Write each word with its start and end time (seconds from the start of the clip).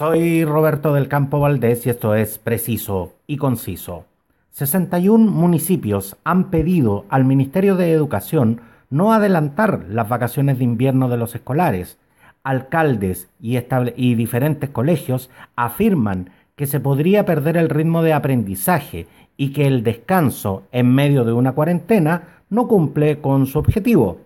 Soy 0.00 0.46
Roberto 0.46 0.94
del 0.94 1.08
Campo 1.08 1.40
Valdés 1.40 1.84
y 1.84 1.90
esto 1.90 2.14
es 2.14 2.38
preciso 2.38 3.12
y 3.26 3.36
conciso. 3.36 4.06
61 4.52 5.30
municipios 5.30 6.16
han 6.24 6.44
pedido 6.44 7.04
al 7.10 7.26
Ministerio 7.26 7.76
de 7.76 7.92
Educación 7.92 8.62
no 8.88 9.12
adelantar 9.12 9.84
las 9.90 10.08
vacaciones 10.08 10.56
de 10.56 10.64
invierno 10.64 11.10
de 11.10 11.18
los 11.18 11.34
escolares. 11.34 11.98
Alcaldes 12.44 13.28
y, 13.42 13.58
y 13.94 14.14
diferentes 14.14 14.70
colegios 14.70 15.28
afirman 15.54 16.30
que 16.56 16.66
se 16.66 16.80
podría 16.80 17.26
perder 17.26 17.58
el 17.58 17.68
ritmo 17.68 18.02
de 18.02 18.14
aprendizaje 18.14 19.06
y 19.36 19.52
que 19.52 19.66
el 19.66 19.82
descanso 19.82 20.62
en 20.72 20.94
medio 20.94 21.24
de 21.24 21.34
una 21.34 21.52
cuarentena 21.52 22.38
no 22.48 22.68
cumple 22.68 23.18
con 23.18 23.44
su 23.44 23.58
objetivo. 23.58 24.16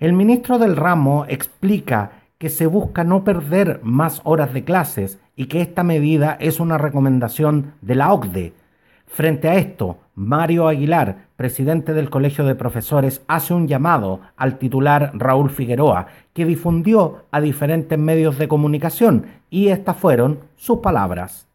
El 0.00 0.12
ministro 0.12 0.58
del 0.58 0.76
ramo 0.76 1.24
explica 1.26 2.17
que 2.38 2.48
se 2.48 2.66
busca 2.66 3.04
no 3.04 3.24
perder 3.24 3.80
más 3.82 4.20
horas 4.24 4.54
de 4.54 4.64
clases 4.64 5.20
y 5.34 5.46
que 5.46 5.60
esta 5.60 5.82
medida 5.82 6.36
es 6.40 6.60
una 6.60 6.78
recomendación 6.78 7.74
de 7.82 7.96
la 7.96 8.12
OCDE. 8.12 8.52
Frente 9.06 9.48
a 9.48 9.56
esto, 9.56 9.98
Mario 10.14 10.68
Aguilar, 10.68 11.28
presidente 11.34 11.94
del 11.94 12.10
Colegio 12.10 12.44
de 12.44 12.54
Profesores, 12.54 13.24
hace 13.26 13.54
un 13.54 13.66
llamado 13.66 14.20
al 14.36 14.58
titular 14.58 15.12
Raúl 15.14 15.50
Figueroa, 15.50 16.08
que 16.32 16.44
difundió 16.44 17.24
a 17.30 17.40
diferentes 17.40 17.98
medios 17.98 18.38
de 18.38 18.48
comunicación, 18.48 19.26
y 19.50 19.68
estas 19.68 19.96
fueron 19.96 20.40
sus 20.56 20.78
palabras. 20.78 21.48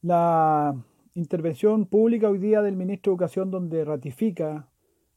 La 0.00 0.74
intervención 1.14 1.86
pública 1.86 2.28
hoy 2.28 2.38
día 2.38 2.62
del 2.62 2.76
ministro 2.76 3.10
de 3.10 3.14
Educación, 3.14 3.50
donde 3.50 3.84
ratifica 3.84 4.66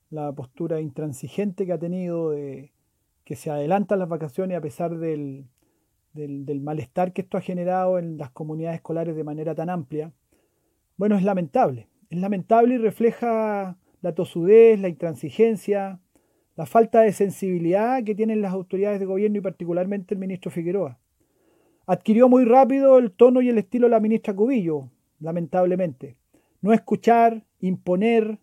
la 0.10 0.32
postura 0.34 0.82
intransigente 0.82 1.66
que 1.66 1.74
ha 1.74 1.80
tenido 1.80 2.32
de 2.32 2.72
que 3.28 3.36
se 3.36 3.52
adelantan 3.52 4.00
las 4.00 4.08
vacaciones 4.08 4.58
a 4.58 4.62
pesar 4.62 4.98
del, 5.00 5.48
del, 6.14 6.62
malestar 6.62 7.12
que 7.12 7.24
esto 7.24 7.36
ha 7.36 7.42
generado 7.42 8.00
en 8.00 8.18
las 8.18 8.32
comunidades 8.32 8.78
escolares 8.78 9.18
de 9.18 9.26
manera 9.26 9.54
tan 9.54 9.70
amplia, 9.70 10.14
bueno, 10.96 11.18
es 11.18 11.24
lamentable. 11.24 11.90
Es 12.10 12.20
lamentable 12.20 12.76
y 12.76 12.78
refleja 12.78 13.78
la 14.02 14.16
tosudez, 14.16 14.80
la 14.80 14.88
intransigencia, 14.88 16.00
la 16.56 16.66
falta 16.66 17.02
de 17.02 17.12
sensibilidad 17.12 18.02
que 18.06 18.16
tienen 18.16 18.42
las 18.42 18.54
autoridades 18.54 19.02
de 19.02 19.06
gobierno 19.06 19.40
y 19.40 19.42
particularmente 19.42 20.14
el 20.14 20.22
ministro 20.22 20.50
Figueroa. 20.50 20.98
Adquirió 21.86 22.30
muy 22.30 22.46
rápido 22.46 22.98
el 22.98 23.12
tono 23.12 23.42
y 23.42 23.50
el 23.50 23.58
estilo 23.58 23.88
de 23.88 23.92
la 23.92 24.00
ministra 24.00 24.34
Cubillo, 24.34 24.90
lamentablemente. 25.20 26.16
No 26.62 26.72
escuchar, 26.72 27.44
imponer, 27.60 28.40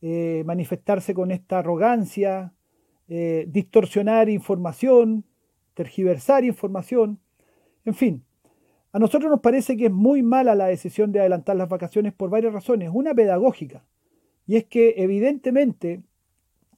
eh, 0.00 0.42
manifestarse 0.46 1.12
con 1.12 1.32
esta 1.32 1.58
arrogancia, 1.58 2.54
eh, 3.08 3.46
distorsionar 3.48 4.28
información, 4.28 5.24
tergiversar 5.74 6.44
información, 6.44 7.20
en 7.84 7.94
fin. 7.94 8.24
A 8.92 8.98
nosotros 8.98 9.30
nos 9.30 9.40
parece 9.40 9.76
que 9.76 9.86
es 9.86 9.92
muy 9.92 10.22
mala 10.22 10.54
la 10.54 10.66
decisión 10.66 11.12
de 11.12 11.20
adelantar 11.20 11.56
las 11.56 11.68
vacaciones 11.68 12.12
por 12.12 12.30
varias 12.30 12.52
razones. 12.52 12.90
Una 12.92 13.14
pedagógica, 13.14 13.84
y 14.46 14.56
es 14.56 14.64
que 14.64 14.94
evidentemente 14.96 16.02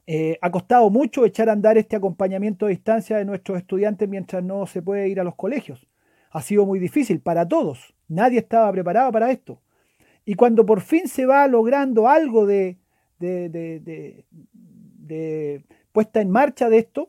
eh, 0.06 0.38
ha 0.40 0.50
costado 0.50 0.88
mucho 0.88 1.26
echar 1.26 1.50
a 1.50 1.52
andar 1.52 1.76
este 1.76 1.94
acompañamiento 1.94 2.64
a 2.64 2.70
distancia 2.70 3.18
de 3.18 3.26
nuestros 3.26 3.58
estudiantes 3.58 4.08
mientras 4.08 4.42
no 4.42 4.66
se 4.66 4.80
puede 4.80 5.08
ir 5.08 5.20
a 5.20 5.24
los 5.24 5.34
colegios. 5.34 5.86
Ha 6.30 6.40
sido 6.40 6.64
muy 6.64 6.78
difícil 6.78 7.20
para 7.20 7.46
todos. 7.46 7.94
Nadie 8.08 8.38
estaba 8.38 8.72
preparado 8.72 9.12
para 9.12 9.30
esto. 9.30 9.60
Y 10.24 10.34
cuando 10.34 10.64
por 10.64 10.80
fin 10.80 11.08
se 11.08 11.26
va 11.26 11.46
logrando 11.46 12.08
algo 12.08 12.46
de, 12.46 12.78
puesta 15.98 16.20
en 16.20 16.30
marcha 16.30 16.68
de 16.68 16.78
esto, 16.78 17.08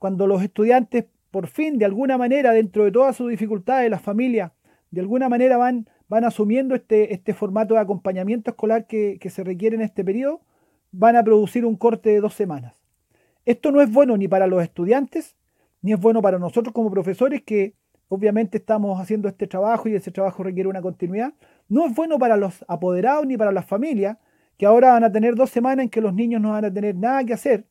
cuando 0.00 0.26
los 0.26 0.42
estudiantes 0.42 1.04
por 1.30 1.46
fin, 1.46 1.78
de 1.78 1.84
alguna 1.84 2.18
manera, 2.18 2.50
dentro 2.50 2.82
de 2.82 2.90
todas 2.90 3.14
sus 3.14 3.30
dificultades, 3.30 3.88
las 3.88 4.02
familias, 4.02 4.50
de 4.90 5.00
alguna 5.00 5.28
manera 5.28 5.56
van, 5.56 5.88
van 6.08 6.24
asumiendo 6.24 6.74
este, 6.74 7.14
este 7.14 7.34
formato 7.34 7.74
de 7.74 7.80
acompañamiento 7.80 8.50
escolar 8.50 8.88
que, 8.88 9.18
que 9.20 9.30
se 9.30 9.44
requiere 9.44 9.76
en 9.76 9.82
este 9.82 10.04
periodo, 10.04 10.40
van 10.90 11.14
a 11.14 11.22
producir 11.22 11.64
un 11.64 11.76
corte 11.76 12.10
de 12.10 12.20
dos 12.20 12.34
semanas. 12.34 12.74
Esto 13.44 13.70
no 13.70 13.80
es 13.80 13.92
bueno 13.92 14.16
ni 14.16 14.26
para 14.26 14.48
los 14.48 14.60
estudiantes, 14.60 15.36
ni 15.80 15.92
es 15.92 16.00
bueno 16.00 16.20
para 16.20 16.40
nosotros 16.40 16.74
como 16.74 16.90
profesores 16.90 17.42
que 17.42 17.74
obviamente 18.08 18.58
estamos 18.58 19.00
haciendo 19.00 19.28
este 19.28 19.46
trabajo 19.46 19.88
y 19.88 19.94
ese 19.94 20.10
trabajo 20.10 20.42
requiere 20.42 20.68
una 20.68 20.82
continuidad. 20.82 21.32
No 21.68 21.86
es 21.86 21.94
bueno 21.94 22.18
para 22.18 22.36
los 22.36 22.64
apoderados 22.66 23.24
ni 23.24 23.36
para 23.36 23.52
las 23.52 23.66
familias 23.66 24.18
que 24.58 24.66
ahora 24.66 24.94
van 24.94 25.04
a 25.04 25.12
tener 25.12 25.36
dos 25.36 25.50
semanas 25.50 25.84
en 25.84 25.90
que 25.90 26.00
los 26.00 26.12
niños 26.12 26.40
no 26.40 26.50
van 26.50 26.64
a 26.64 26.74
tener 26.74 26.96
nada 26.96 27.22
que 27.22 27.32
hacer 27.32 27.66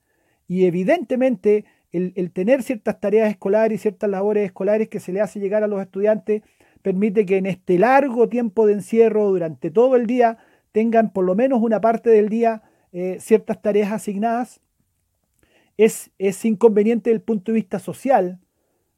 y 0.48 0.66
evidentemente 0.66 1.66
el, 1.92 2.32
tener 2.32 2.62
ciertas 2.62 3.00
tareas 3.00 3.30
escolares 3.30 3.80
y 3.80 3.82
ciertas 3.82 4.10
labores 4.10 4.46
escolares 4.46 4.90
que 4.90 5.00
se 5.00 5.14
le 5.14 5.22
hace 5.22 5.40
llegar 5.40 5.64
a 5.64 5.68
los 5.68 5.82
estudiantes 5.82 6.42
permite 6.82 7.26
que 7.26 7.38
en 7.38 7.46
este 7.46 7.80
largo 7.80 8.28
tiempo 8.30 8.68
de 8.68 8.74
encierro, 8.74 9.30
durante 9.30 9.72
todo 9.72 9.96
el 9.96 10.06
día, 10.06 10.38
tengan 10.72 11.14
por 11.14 11.26
lo 11.26 11.34
menos 11.34 11.62
una 11.62 11.82
parte 11.82 12.10
del 12.10 12.30
día 12.30 12.64
eh, 12.92 13.18
ciertas 13.20 13.62
tareas 13.62 13.92
asignadas. 13.92 14.62
Es, 15.78 16.12
inconveniente 16.46 17.10
desde 17.10 17.18
el 17.18 17.24
punto 17.24 17.52
de 17.52 17.56
vista 17.56 17.80
social, 17.80 18.40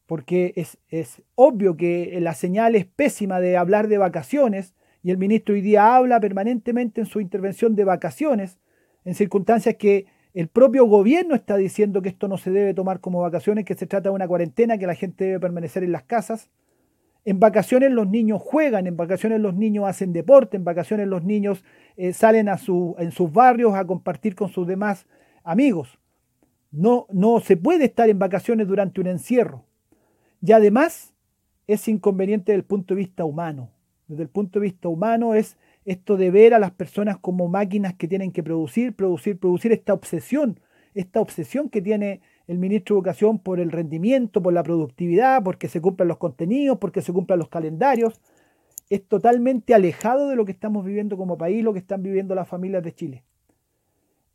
porque 0.05 0.53
es, 0.55 0.77
es 0.89 1.21
obvio 1.35 1.77
que 1.77 2.17
la 2.19 2.33
señal 2.33 2.75
es 2.75 2.85
pésima 2.85 3.39
de 3.39 3.57
hablar 3.57 3.87
de 3.87 3.97
vacaciones, 3.97 4.73
y 5.01 5.11
el 5.11 5.17
ministro 5.17 5.55
hoy 5.55 5.61
día 5.61 5.95
habla 5.95 6.19
permanentemente 6.19 6.99
en 6.99 7.07
su 7.07 7.21
intervención 7.21 7.75
de 7.75 7.85
vacaciones, 7.85 8.57
en 9.05 9.15
circunstancias 9.15 9.75
que 9.75 10.07
el 10.37 10.49
propio 10.49 10.85
gobierno 10.85 11.33
está 11.33 11.57
diciendo 11.57 12.03
que 12.03 12.09
esto 12.09 12.27
no 12.27 12.37
se 12.37 12.51
debe 12.51 12.75
tomar 12.75 12.99
como 12.99 13.21
vacaciones, 13.21 13.65
que 13.65 13.73
se 13.73 13.87
trata 13.87 14.09
de 14.09 14.15
una 14.15 14.27
cuarentena, 14.27 14.77
que 14.77 14.85
la 14.85 14.93
gente 14.93 15.25
debe 15.25 15.39
permanecer 15.39 15.83
en 15.83 15.91
las 15.91 16.03
casas. 16.03 16.51
En 17.25 17.39
vacaciones 17.39 17.89
los 17.89 18.07
niños 18.07 18.39
juegan, 18.39 18.85
en 18.85 18.95
vacaciones 18.95 19.39
los 19.39 19.55
niños 19.55 19.85
hacen 19.87 20.13
deporte, 20.13 20.55
en 20.55 20.63
vacaciones 20.63 21.07
los 21.07 21.23
niños 21.23 21.63
eh, 21.95 22.13
salen 22.13 22.49
a 22.49 22.59
su, 22.59 22.95
en 22.99 23.11
sus 23.11 23.33
barrios 23.33 23.73
a 23.73 23.85
compartir 23.85 24.35
con 24.35 24.49
sus 24.49 24.67
demás 24.67 25.07
amigos. 25.43 25.97
No, 26.69 27.07
no 27.11 27.39
se 27.39 27.57
puede 27.57 27.85
estar 27.85 28.07
en 28.07 28.19
vacaciones 28.19 28.67
durante 28.67 29.01
un 29.01 29.07
encierro. 29.07 29.63
Y 30.39 30.51
además 30.51 31.15
es 31.65 31.87
inconveniente 31.87 32.51
desde 32.51 32.59
el 32.59 32.65
punto 32.65 32.93
de 32.93 32.99
vista 32.99 33.25
humano. 33.25 33.71
Desde 34.07 34.21
el 34.21 34.29
punto 34.29 34.59
de 34.59 34.65
vista 34.65 34.87
humano 34.87 35.33
es 35.33 35.57
esto 35.87 36.17
de 36.17 36.31
ver 36.31 36.53
a 36.53 36.59
las 36.59 36.71
personas 36.71 37.17
como 37.17 37.47
máquinas 37.47 37.93
que 37.93 38.09
tienen 38.09 38.33
que 38.33 38.43
producir, 38.43 38.93
producir, 38.93 39.39
producir, 39.39 39.71
esta 39.71 39.93
obsesión, 39.93 40.59
esta 40.93 41.21
obsesión 41.21 41.69
que 41.69 41.81
tiene 41.81 42.19
el 42.45 42.57
ministro 42.57 42.95
de 42.95 42.99
Educación 42.99 43.39
por 43.39 43.61
el 43.61 43.71
rendimiento, 43.71 44.43
por 44.43 44.51
la 44.51 44.63
productividad, 44.63 45.41
porque 45.43 45.69
se 45.69 45.79
cumplan 45.79 46.09
los 46.09 46.17
contenidos, 46.17 46.77
porque 46.77 47.01
se 47.01 47.13
cumplan 47.13 47.39
los 47.39 47.47
calendarios, 47.47 48.19
es 48.89 49.07
totalmente 49.07 49.73
alejado 49.73 50.27
de 50.27 50.35
lo 50.35 50.43
que 50.43 50.51
estamos 50.51 50.83
viviendo 50.83 51.15
como 51.15 51.37
país, 51.37 51.63
lo 51.63 51.71
que 51.71 51.79
están 51.79 52.03
viviendo 52.03 52.35
las 52.35 52.49
familias 52.49 52.83
de 52.83 52.93
Chile. 52.93 53.23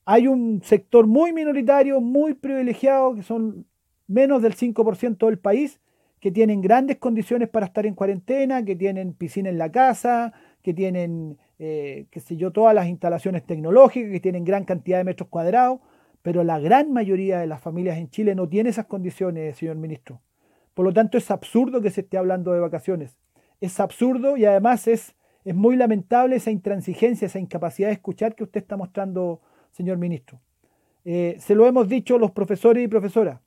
Hay 0.06 0.28
un 0.28 0.62
sector 0.64 1.06
muy 1.06 1.34
minoritario, 1.34 2.00
muy 2.00 2.32
privilegiado, 2.32 3.14
que 3.14 3.22
son 3.22 3.66
menos 4.06 4.40
del 4.40 4.54
5% 4.54 5.26
del 5.26 5.38
país, 5.38 5.80
que 6.18 6.30
tienen 6.30 6.62
grandes 6.62 6.96
condiciones 6.96 7.50
para 7.50 7.66
estar 7.66 7.84
en 7.84 7.94
cuarentena, 7.94 8.64
que 8.64 8.74
tienen 8.74 9.12
piscina 9.12 9.50
en 9.50 9.58
la 9.58 9.70
casa, 9.70 10.32
que 10.62 10.72
tienen, 10.72 11.38
eh, 11.58 12.06
qué 12.10 12.20
sé 12.20 12.36
yo, 12.36 12.52
todas 12.52 12.74
las 12.74 12.86
instalaciones 12.86 13.44
tecnológicas, 13.44 14.10
que 14.12 14.20
tienen 14.20 14.44
gran 14.44 14.64
cantidad 14.64 14.98
de 14.98 15.04
metros 15.04 15.28
cuadrados, 15.28 15.80
pero 16.22 16.44
la 16.44 16.60
gran 16.60 16.92
mayoría 16.92 17.40
de 17.40 17.46
las 17.46 17.60
familias 17.60 17.98
en 17.98 18.08
Chile 18.08 18.34
no 18.34 18.48
tiene 18.48 18.70
esas 18.70 18.86
condiciones, 18.86 19.56
señor 19.56 19.76
ministro. 19.76 20.20
Por 20.74 20.86
lo 20.86 20.92
tanto, 20.92 21.18
es 21.18 21.30
absurdo 21.30 21.82
que 21.82 21.90
se 21.90 22.02
esté 22.02 22.16
hablando 22.16 22.52
de 22.52 22.60
vacaciones. 22.60 23.18
Es 23.60 23.80
absurdo 23.80 24.36
y 24.36 24.44
además 24.44 24.88
es, 24.88 25.14
es 25.44 25.54
muy 25.54 25.76
lamentable 25.76 26.36
esa 26.36 26.50
intransigencia, 26.50 27.26
esa 27.26 27.40
incapacidad 27.40 27.88
de 27.88 27.94
escuchar 27.94 28.34
que 28.34 28.44
usted 28.44 28.62
está 28.62 28.76
mostrando, 28.76 29.40
señor 29.72 29.98
ministro. 29.98 30.40
Eh, 31.04 31.36
se 31.40 31.54
lo 31.56 31.66
hemos 31.66 31.88
dicho 31.88 32.16
los 32.18 32.30
profesores 32.30 32.84
y 32.84 32.88
profesoras, 32.88 33.40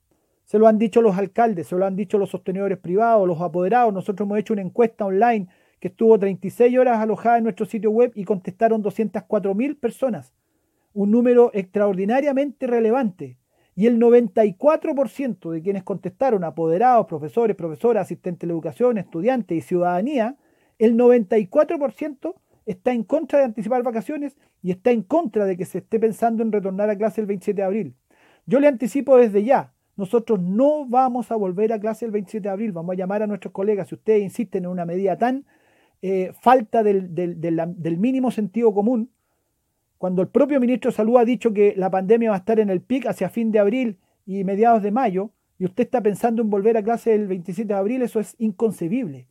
se 0.44 0.60
lo 0.60 0.68
han 0.68 0.78
dicho 0.78 1.02
los 1.02 1.18
alcaldes, 1.18 1.68
se 1.68 1.76
lo 1.76 1.86
han 1.86 1.96
dicho 1.96 2.18
los 2.18 2.30
sostenedores 2.30 2.78
privados, 2.78 3.28
los 3.28 3.42
apoderados. 3.42 3.94
Nosotros 3.94 4.28
hemos 4.28 4.38
hecho 4.38 4.54
una 4.54 4.62
encuesta 4.62 5.06
online 5.06 5.48
que 5.80 5.90
estuvo 5.90 6.18
36 6.18 6.78
horas 6.78 7.00
alojada 7.00 7.38
en 7.38 7.44
nuestro 7.44 7.66
sitio 7.66 7.92
web 7.92 8.12
y 8.16 8.24
contestaron 8.24 8.82
204 8.82 9.54
mil 9.56 9.78
personas, 9.78 10.34
un 10.94 11.12
número 11.12 11.52
extraordinariamente 11.54 12.68
relevante. 12.68 13.38
Y 13.76 13.88
el 13.88 14.00
94% 14.00 15.52
de 15.52 15.62
quienes 15.62 15.84
contestaron, 15.84 16.46
apoderados, 16.46 17.08
profesores, 17.08 17.58
profesoras, 17.58 18.04
asistentes 18.04 18.48
de 18.48 18.54
educación, 18.54 18.98
estudiantes 18.98 19.58
y 19.58 19.62
ciudadanía, 19.62 20.38
el 20.80 20.96
94% 20.96 22.36
está 22.66 22.94
en 22.94 23.04
contra 23.04 23.40
de 23.40 23.46
anticipar 23.46 23.84
vacaciones 23.84 24.38
y 24.62 24.72
está 24.72 24.92
en 24.92 25.04
contra 25.04 25.46
de 25.46 25.58
que 25.58 25.66
se 25.66 25.80
esté 25.80 26.00
pensando 26.00 26.42
en 26.42 26.52
retornar 26.52 26.90
a 26.90 26.98
clase 26.98 27.22
el 27.22 27.28
27 27.28 27.62
de 27.62 27.66
abril. 27.66 27.96
Yo 28.46 28.60
le 28.60 28.68
anticipo 28.68 29.18
desde 29.18 29.44
ya, 29.44 29.74
nosotros 29.96 30.40
no 30.42 30.86
vamos 30.86 31.32
a 31.32 31.36
volver 31.36 31.72
a 31.74 31.80
clase 31.80 32.06
el 32.06 32.12
27 32.12 32.44
de 32.44 32.50
abril, 32.50 32.72
vamos 32.72 32.94
a 32.94 32.98
llamar 32.98 33.24
a 33.24 33.28
nuestros 33.28 33.54
colegas, 33.54 33.90
si 33.90 33.96
ustedes 33.96 34.24
insisten 34.24 34.66
en 34.66 34.72
una 34.72 34.86
medida 34.86 35.18
tan 35.18 35.46
eh, 36.02 36.34
falta 36.40 36.84
del, 36.84 37.98
mínimo 37.98 38.32
sentido 38.32 38.74
común, 38.74 39.10
cuando 39.98 40.22
el 40.22 40.28
propio 40.28 40.60
ministro 40.60 40.92
de 40.92 40.98
Salud 40.98 41.18
ha 41.18 41.26
dicho 41.26 41.54
que 41.54 41.74
la 41.78 41.90
pandemia 41.90 42.30
va 42.30 42.36
a 42.36 42.40
estar 42.40 42.60
en 42.60 42.70
el 42.70 42.82
pic 42.82 43.08
hacia 43.08 43.30
fin 43.30 43.52
de 43.52 43.60
abril 43.60 43.98
y 44.26 44.44
mediados 44.44 44.84
de 44.84 44.92
mayo, 44.92 45.32
y 45.58 45.66
usted 45.66 45.86
está 45.86 46.02
pensando 46.02 46.42
en 46.42 46.50
volver 46.50 46.78
a 46.78 46.84
clase 46.84 47.14
el 47.14 47.28
27 47.28 47.68
de 47.68 47.80
abril, 47.80 48.02
eso 48.02 48.20
es 48.20 48.36
inconcebible. 48.40 49.28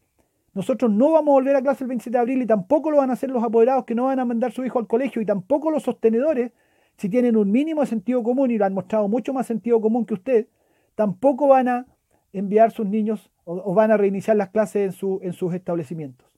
Nosotros 0.54 0.90
no 0.90 1.10
vamos 1.10 1.32
a 1.32 1.34
volver 1.34 1.56
a 1.56 1.62
clase 1.62 1.84
el 1.84 1.88
27 1.88 2.16
de 2.16 2.20
abril 2.20 2.42
y 2.42 2.46
tampoco 2.46 2.90
lo 2.90 2.98
van 2.98 3.10
a 3.10 3.14
hacer 3.14 3.30
los 3.30 3.42
apoderados 3.42 3.84
que 3.84 3.94
no 3.94 4.04
van 4.04 4.20
a 4.20 4.24
mandar 4.24 4.52
su 4.52 4.64
hijo 4.64 4.78
al 4.78 4.86
colegio 4.86 5.20
y 5.20 5.26
tampoco 5.26 5.70
los 5.70 5.82
sostenedores, 5.82 6.52
si 6.96 7.08
tienen 7.08 7.36
un 7.36 7.50
mínimo 7.50 7.80
de 7.80 7.88
sentido 7.88 8.22
común 8.22 8.52
y 8.52 8.58
lo 8.58 8.64
han 8.64 8.72
mostrado 8.72 9.08
mucho 9.08 9.32
más 9.32 9.46
sentido 9.46 9.80
común 9.80 10.06
que 10.06 10.14
usted, 10.14 10.46
tampoco 10.94 11.48
van 11.48 11.68
a 11.68 11.86
enviar 12.32 12.70
sus 12.70 12.86
niños 12.86 13.30
o, 13.44 13.74
van 13.74 13.90
a 13.90 13.96
reiniciar 13.96 14.36
las 14.36 14.50
clases 14.50 15.02
en, 15.02 15.18
en 15.22 15.32
sus 15.32 15.54
establecimientos. 15.54 16.33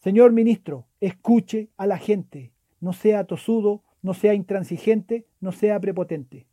Señor 0.00 0.32
ministro, 0.32 0.86
escuche 1.00 1.70
a 1.76 1.86
la 1.86 1.98
gente, 1.98 2.52
no 2.80 2.92
sea 2.92 3.24
tosudo, 3.24 3.82
no 4.02 4.14
sea 4.14 4.34
intransigente, 4.34 5.26
no 5.40 5.52
sea 5.52 5.80
prepotente. 5.80 6.47